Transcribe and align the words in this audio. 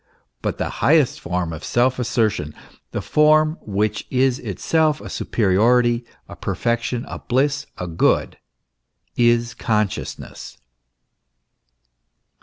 But 0.41 0.57
the 0.57 0.67
highest 0.81 1.19
form 1.19 1.53
of 1.53 1.63
self 1.63 1.99
assertion, 1.99 2.55
the 2.89 3.03
form 3.03 3.59
which 3.61 4.07
is 4.09 4.39
itself 4.39 4.99
a 4.99 5.11
superiority, 5.11 6.05
a 6.27 6.35
perfection, 6.35 7.05
a 7.07 7.19
hliss, 7.19 7.67
a 7.77 7.85
good, 7.85 8.39
is 9.15 9.53
consciousness. 9.53 10.57